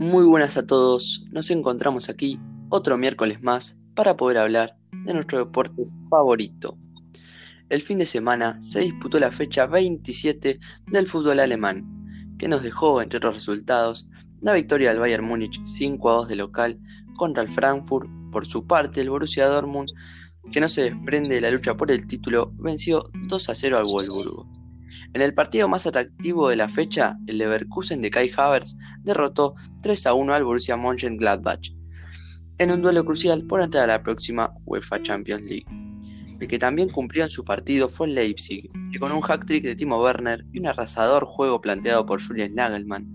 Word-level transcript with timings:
Muy 0.00 0.24
buenas 0.26 0.56
a 0.56 0.64
todos, 0.64 1.24
nos 1.32 1.50
encontramos 1.50 2.08
aquí 2.08 2.38
otro 2.68 2.96
miércoles 2.96 3.42
más 3.42 3.80
para 3.96 4.16
poder 4.16 4.38
hablar 4.38 4.78
de 4.92 5.12
nuestro 5.12 5.40
deporte 5.40 5.88
favorito. 6.08 6.78
El 7.68 7.82
fin 7.82 7.98
de 7.98 8.06
semana 8.06 8.56
se 8.62 8.78
disputó 8.78 9.18
la 9.18 9.32
fecha 9.32 9.66
27 9.66 10.60
del 10.86 11.08
fútbol 11.08 11.40
alemán, 11.40 11.84
que 12.38 12.46
nos 12.46 12.62
dejó, 12.62 13.02
entre 13.02 13.16
otros 13.16 13.34
resultados, 13.34 14.08
la 14.40 14.52
victoria 14.52 14.90
del 14.90 15.00
Bayern 15.00 15.24
Múnich 15.24 15.60
5 15.64 16.08
a 16.08 16.14
2 16.14 16.28
de 16.28 16.36
local 16.36 16.78
contra 17.16 17.42
el 17.42 17.48
Frankfurt. 17.48 18.08
Por 18.30 18.46
su 18.46 18.68
parte, 18.68 19.00
el 19.00 19.10
Borussia 19.10 19.48
Dortmund, 19.48 19.90
que 20.52 20.60
no 20.60 20.68
se 20.68 20.82
desprende 20.82 21.34
de 21.34 21.40
la 21.40 21.50
lucha 21.50 21.76
por 21.76 21.90
el 21.90 22.06
título, 22.06 22.52
venció 22.54 23.02
2 23.26 23.48
a 23.48 23.54
0 23.56 23.78
al 23.78 23.84
Wolfsburgo. 23.86 24.57
En 25.14 25.22
el 25.22 25.34
partido 25.34 25.68
más 25.68 25.86
atractivo 25.86 26.48
de 26.48 26.56
la 26.56 26.68
fecha, 26.68 27.16
el 27.26 27.38
Leverkusen 27.38 28.00
de 28.00 28.10
Kai 28.10 28.30
Havertz 28.36 28.76
derrotó 29.02 29.54
3 29.82 30.06
a 30.06 30.14
1 30.14 30.34
al 30.34 30.44
Borussia 30.44 30.76
Mönchengladbach 30.76 31.78
en 32.58 32.72
un 32.72 32.82
duelo 32.82 33.04
crucial 33.04 33.44
por 33.44 33.62
entrar 33.62 33.84
a 33.84 33.86
la 33.86 34.02
próxima 34.02 34.52
UEFA 34.66 35.00
Champions 35.00 35.42
League. 35.42 35.66
El 36.40 36.48
que 36.48 36.58
también 36.58 36.88
cumplió 36.88 37.24
en 37.24 37.30
su 37.30 37.44
partido 37.44 37.88
fue 37.88 38.08
el 38.08 38.14
Leipzig, 38.14 38.68
que 38.92 38.98
con 38.98 39.12
un 39.12 39.20
hack-trick 39.20 39.62
de 39.62 39.76
Timo 39.76 40.02
Werner 40.02 40.44
y 40.52 40.58
un 40.58 40.66
arrasador 40.66 41.24
juego 41.24 41.60
planteado 41.60 42.04
por 42.04 42.20
Julian 42.22 42.54
Nagelmann, 42.54 43.06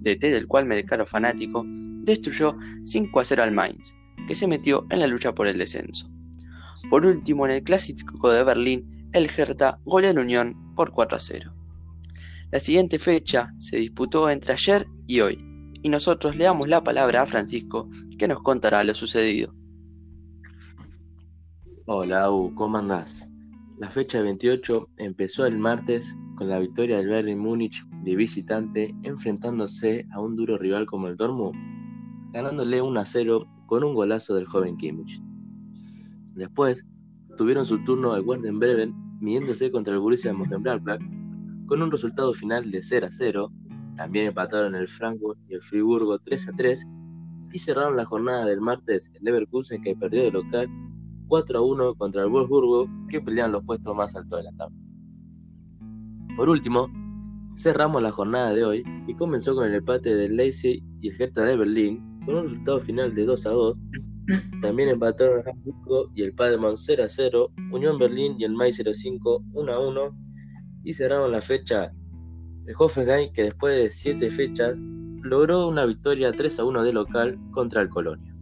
DT 0.00 0.30
del 0.30 0.46
cual 0.46 0.66
me 0.66 0.76
declaro 0.76 1.06
fanático, 1.06 1.64
destruyó 1.66 2.56
5 2.84 3.20
a 3.20 3.24
0 3.24 3.42
al 3.42 3.52
Mainz, 3.52 3.94
que 4.26 4.34
se 4.34 4.48
metió 4.48 4.86
en 4.90 5.00
la 5.00 5.06
lucha 5.06 5.34
por 5.34 5.46
el 5.46 5.58
descenso. 5.58 6.10
Por 6.88 7.06
último, 7.06 7.46
en 7.46 7.52
el 7.52 7.62
clásico 7.62 8.30
de 8.30 8.42
Berlín, 8.42 9.08
el 9.12 9.28
Hertha 9.36 9.78
goleó 9.84 10.12
la 10.12 10.20
Unión 10.20 10.69
por 10.80 10.92
4 10.92 11.14
a 11.14 11.20
0. 11.20 11.52
La 12.50 12.58
siguiente 12.58 12.98
fecha 12.98 13.52
se 13.58 13.76
disputó 13.76 14.30
entre 14.30 14.54
ayer 14.54 14.86
y 15.06 15.20
hoy, 15.20 15.36
y 15.82 15.90
nosotros 15.90 16.36
le 16.36 16.44
damos 16.44 16.70
la 16.70 16.82
palabra 16.82 17.20
a 17.20 17.26
Francisco, 17.26 17.90
que 18.18 18.26
nos 18.26 18.40
contará 18.40 18.82
lo 18.82 18.94
sucedido. 18.94 19.52
Hola, 21.84 22.30
¿cómo 22.54 22.78
andás? 22.78 23.28
La 23.76 23.90
fecha 23.90 24.22
28 24.22 24.88
empezó 24.96 25.44
el 25.44 25.58
martes 25.58 26.16
con 26.36 26.48
la 26.48 26.60
victoria 26.60 26.96
del 26.96 27.10
Bayern 27.10 27.38
Múnich 27.38 27.84
de 28.02 28.16
visitante 28.16 28.94
enfrentándose 29.02 30.06
a 30.14 30.20
un 30.20 30.34
duro 30.34 30.56
rival 30.56 30.86
como 30.86 31.08
el 31.08 31.18
Dortmund, 31.18 31.58
ganándole 32.32 32.80
1 32.80 32.98
a 32.98 33.04
0 33.04 33.46
con 33.66 33.84
un 33.84 33.92
golazo 33.92 34.34
del 34.34 34.46
joven 34.46 34.78
Kimmich. 34.78 35.20
Después, 36.36 36.86
tuvieron 37.36 37.66
su 37.66 37.84
turno 37.84 38.16
el 38.16 38.22
Werder 38.22 38.54
Bremen 38.54 39.09
midiéndose 39.20 39.70
contra 39.70 39.94
el 39.94 40.00
Borussia 40.00 40.32
Mönchengladbach 40.32 41.00
con 41.66 41.82
un 41.82 41.90
resultado 41.90 42.34
final 42.34 42.70
de 42.70 42.82
0 42.82 43.06
a 43.06 43.10
0. 43.10 43.52
También 43.96 44.26
empataron 44.26 44.74
el 44.74 44.88
Frankfurt 44.88 45.38
y 45.48 45.54
el 45.54 45.62
Friburgo 45.62 46.18
3 46.18 46.48
a 46.48 46.52
3 46.52 46.88
y 47.52 47.58
cerraron 47.58 47.96
la 47.96 48.04
jornada 48.04 48.46
del 48.46 48.60
martes 48.60 49.10
el 49.14 49.24
Leverkusen 49.24 49.82
que 49.82 49.94
perdió 49.94 50.22
de 50.22 50.30
local 50.32 50.68
4 51.28 51.58
a 51.58 51.62
1 51.62 51.94
contra 51.94 52.22
el 52.22 52.28
Wolfsburgo 52.28 52.88
que 53.08 53.20
pelean 53.20 53.52
los 53.52 53.64
puestos 53.64 53.94
más 53.94 54.14
altos 54.16 54.38
de 54.38 54.44
la 54.44 54.52
tabla. 54.56 54.76
Por 56.36 56.48
último, 56.48 56.88
cerramos 57.56 58.02
la 58.02 58.10
jornada 58.10 58.52
de 58.52 58.64
hoy 58.64 58.84
y 59.06 59.14
comenzó 59.14 59.54
con 59.54 59.66
el 59.66 59.74
empate 59.74 60.14
del 60.14 60.36
Leipzig 60.36 60.82
y 61.00 61.08
el 61.08 61.20
Hertha 61.20 61.42
de 61.42 61.56
Berlín 61.56 62.20
con 62.24 62.34
un 62.36 62.42
resultado 62.44 62.80
final 62.80 63.14
de 63.14 63.24
2 63.26 63.46
a 63.46 63.50
2 63.50 63.78
también 64.60 64.88
empataron 64.88 65.40
el 65.40 65.48
Hamburgo 65.48 66.10
y 66.14 66.22
el 66.22 66.34
Paderborn 66.34 66.76
0 66.76 67.04
a 67.04 67.08
0, 67.08 67.52
Unión 67.72 67.98
Berlín 67.98 68.36
y 68.38 68.44
el 68.44 68.52
Mai 68.52 68.72
05 68.72 69.44
1 69.52 69.72
a 69.72 69.88
1 69.88 70.16
y 70.84 70.92
cerraron 70.92 71.32
la 71.32 71.40
fecha 71.40 71.92
el 72.66 72.74
Hoffenheim 72.78 73.32
que 73.32 73.44
después 73.44 73.76
de 73.76 73.90
7 73.90 74.30
fechas 74.30 74.76
logró 74.78 75.68
una 75.68 75.84
victoria 75.86 76.32
3 76.32 76.60
a 76.60 76.64
1 76.64 76.82
de 76.84 76.92
local 76.92 77.38
contra 77.52 77.82
el 77.82 77.88
Colonia. 77.88 78.34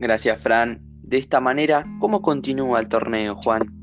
Gracias 0.00 0.42
Fran. 0.42 0.82
De 1.02 1.16
esta 1.16 1.40
manera, 1.40 1.86
¿cómo 2.00 2.20
continúa 2.20 2.80
el 2.80 2.88
torneo, 2.88 3.34
Juan? 3.34 3.77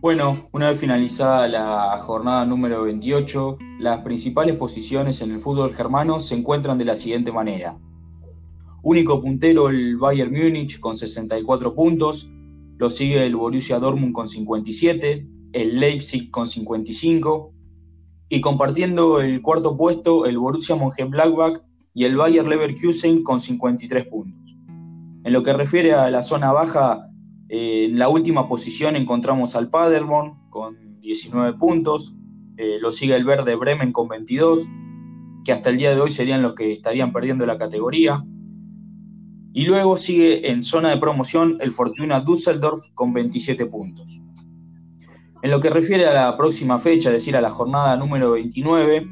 Bueno, 0.00 0.48
una 0.52 0.68
vez 0.68 0.78
finalizada 0.78 1.46
la 1.46 1.98
jornada 1.98 2.46
número 2.46 2.84
28, 2.84 3.58
las 3.80 3.98
principales 3.98 4.56
posiciones 4.56 5.20
en 5.20 5.30
el 5.30 5.40
fútbol 5.40 5.74
germano 5.74 6.20
se 6.20 6.34
encuentran 6.36 6.78
de 6.78 6.86
la 6.86 6.96
siguiente 6.96 7.30
manera. 7.30 7.76
Único 8.82 9.20
puntero 9.20 9.68
el 9.68 9.98
Bayern 9.98 10.32
Múnich 10.32 10.80
con 10.80 10.96
64 10.96 11.74
puntos, 11.74 12.30
lo 12.78 12.88
sigue 12.88 13.26
el 13.26 13.36
Borussia 13.36 13.78
Dortmund 13.78 14.14
con 14.14 14.26
57, 14.26 15.26
el 15.52 15.78
Leipzig 15.78 16.30
con 16.30 16.46
55 16.46 17.52
y 18.30 18.40
compartiendo 18.40 19.20
el 19.20 19.42
cuarto 19.42 19.76
puesto 19.76 20.24
el 20.24 20.38
Borussia 20.38 20.76
Mönchengladbach 20.76 21.60
y 21.92 22.04
el 22.04 22.16
Bayer 22.16 22.48
Leverkusen 22.48 23.22
con 23.22 23.38
53 23.38 24.06
puntos. 24.06 24.56
En 25.24 25.32
lo 25.34 25.42
que 25.42 25.52
refiere 25.52 25.92
a 25.92 26.10
la 26.10 26.22
zona 26.22 26.52
baja, 26.52 27.09
eh, 27.52 27.86
en 27.86 27.98
la 27.98 28.08
última 28.08 28.48
posición 28.48 28.94
encontramos 28.94 29.56
al 29.56 29.70
Paderborn 29.70 30.38
con 30.50 31.00
19 31.00 31.54
puntos, 31.54 32.14
eh, 32.56 32.78
lo 32.80 32.92
sigue 32.92 33.16
el 33.16 33.24
Verde 33.24 33.56
Bremen 33.56 33.90
con 33.90 34.06
22, 34.06 34.68
que 35.44 35.50
hasta 35.50 35.70
el 35.70 35.76
día 35.76 35.92
de 35.92 36.00
hoy 36.00 36.12
serían 36.12 36.42
los 36.42 36.54
que 36.54 36.70
estarían 36.70 37.12
perdiendo 37.12 37.44
la 37.46 37.58
categoría. 37.58 38.24
Y 39.52 39.64
luego 39.64 39.96
sigue 39.96 40.48
en 40.48 40.62
zona 40.62 40.90
de 40.90 40.98
promoción 40.98 41.56
el 41.60 41.72
Fortuna 41.72 42.20
Düsseldorf 42.20 42.86
con 42.94 43.12
27 43.12 43.66
puntos. 43.66 44.22
En 45.42 45.50
lo 45.50 45.58
que 45.58 45.70
refiere 45.70 46.06
a 46.06 46.14
la 46.14 46.36
próxima 46.36 46.78
fecha, 46.78 47.08
es 47.08 47.14
decir, 47.14 47.36
a 47.36 47.40
la 47.40 47.50
jornada 47.50 47.96
número 47.96 48.30
29, 48.30 49.08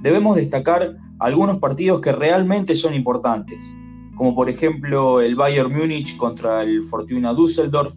debemos 0.00 0.36
destacar 0.36 0.96
algunos 1.18 1.58
partidos 1.58 2.00
que 2.00 2.12
realmente 2.12 2.74
son 2.74 2.94
importantes 2.94 3.74
como 4.22 4.36
por 4.36 4.48
ejemplo 4.48 5.20
el 5.20 5.34
Bayern 5.34 5.72
Múnich 5.72 6.16
contra 6.16 6.62
el 6.62 6.84
Fortuna 6.84 7.34
Düsseldorf, 7.34 7.92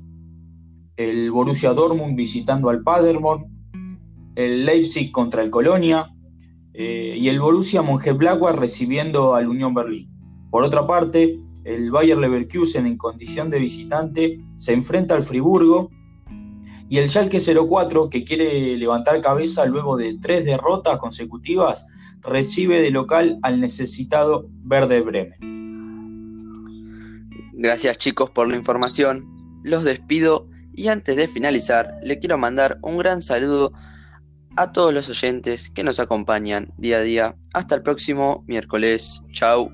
el 0.97 1.29
Borussia 1.29 1.71
Dortmund 1.71 2.15
visitando 2.15 2.69
al 2.71 2.81
Paderborn, 2.81 3.45
el 4.33 4.65
Leipzig 4.65 5.11
contra 5.11 5.43
el 5.43 5.51
Colonia 5.51 6.11
eh, 6.73 7.15
y 7.15 7.29
el 7.29 7.39
Borussia 7.39 7.83
Mönchengladbach 7.83 8.55
recibiendo 8.55 9.35
al 9.35 9.47
Unión 9.47 9.75
Berlín. 9.75 10.09
Por 10.49 10.63
otra 10.63 10.87
parte, 10.87 11.39
el 11.63 11.91
Bayer 11.91 12.17
Leverkusen 12.17 12.87
en 12.87 12.97
condición 12.97 13.51
de 13.51 13.59
visitante 13.59 14.39
se 14.55 14.73
enfrenta 14.73 15.13
al 15.13 15.21
Friburgo 15.21 15.91
y 16.89 16.97
el 16.97 17.07
Schalke 17.07 17.37
04 17.39 18.09
que 18.09 18.23
quiere 18.23 18.75
levantar 18.77 19.21
cabeza 19.21 19.63
luego 19.67 19.95
de 19.95 20.17
tres 20.17 20.43
derrotas 20.43 20.97
consecutivas 20.97 21.85
recibe 22.23 22.81
de 22.81 22.89
local 22.89 23.37
al 23.43 23.61
necesitado 23.61 24.47
Verde 24.63 25.01
Bremen. 25.01 25.54
Gracias 27.57 27.97
chicos 27.97 28.29
por 28.29 28.49
la 28.49 28.55
información, 28.57 29.25
los 29.63 29.83
despido 29.83 30.49
y 30.73 30.89
antes 30.89 31.15
de 31.15 31.27
finalizar 31.27 31.97
le 32.03 32.19
quiero 32.19 32.37
mandar 32.37 32.77
un 32.81 32.97
gran 32.97 33.21
saludo 33.21 33.71
a 34.57 34.71
todos 34.71 34.93
los 34.93 35.09
oyentes 35.09 35.69
que 35.69 35.83
nos 35.83 35.99
acompañan 35.99 36.73
día 36.77 36.97
a 36.97 37.01
día. 37.01 37.35
Hasta 37.53 37.75
el 37.75 37.81
próximo 37.81 38.43
miércoles. 38.47 39.21
Chao. 39.31 39.71